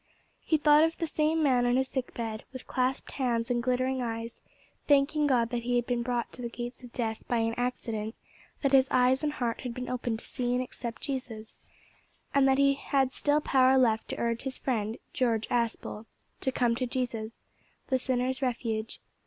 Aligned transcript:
He 0.39 0.57
thought 0.57 0.83
of 0.83 0.97
the 0.97 1.05
same 1.05 1.43
man 1.43 1.67
on 1.67 1.75
his 1.77 1.87
sick 1.89 2.11
bed, 2.15 2.43
with 2.51 2.65
clasped 2.65 3.11
hands 3.11 3.51
and 3.51 3.61
glittering 3.61 4.01
eyes, 4.01 4.41
thanking 4.87 5.27
God 5.27 5.51
that 5.51 5.61
he 5.61 5.75
had 5.75 5.85
been 5.85 6.01
brought 6.01 6.33
to 6.33 6.41
the 6.41 6.49
gates 6.49 6.81
of 6.81 6.91
death 6.91 7.23
by 7.27 7.37
an 7.37 7.53
accident, 7.55 8.15
that 8.63 8.71
his 8.71 8.87
eyes 8.89 9.21
and 9.23 9.33
heart 9.33 9.61
had 9.61 9.75
been 9.75 9.87
opened 9.87 10.17
to 10.17 10.25
see 10.25 10.55
and 10.55 10.63
accept 10.63 11.03
Jesus, 11.03 11.61
and 12.33 12.47
that 12.47 12.57
he 12.57 12.73
had 12.73 13.11
still 13.13 13.41
power 13.41 13.77
left 13.77 14.07
to 14.07 14.17
urge 14.19 14.41
his 14.41 14.57
friend 14.57 14.97
(George 15.13 15.47
Aspel) 15.49 16.07
to 16.39 16.51
come 16.51 16.73
to 16.77 16.87
Jesus, 16.87 17.37
the 17.89 17.99
sinner's 17.99 18.41
Refuge. 18.41 18.99